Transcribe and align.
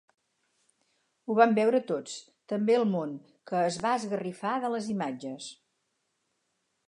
Ho 1.27 1.35
van 1.39 1.53
veure 1.59 1.81
tots, 1.91 2.15
també 2.53 2.79
el 2.79 2.87
món, 2.95 3.13
que 3.51 3.61
es 3.67 3.79
va 3.85 3.93
esgarrifar 3.99 4.57
de 4.65 4.71
les 4.77 4.87
imatges. 4.95 5.51